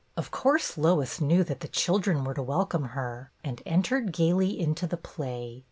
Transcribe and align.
Of 0.17 0.31
course 0.31 0.79
Lois 0.79 1.21
knew 1.21 1.43
that 1.43 1.59
the 1.59 1.67
children 1.67 2.23
were 2.23 2.33
to 2.33 2.41
welcome 2.41 2.85
her, 2.97 3.29
and 3.43 3.61
entered 3.67 4.11
gayly 4.11 4.59
into 4.59 4.87
the 4.87 4.97
play. 4.97 5.59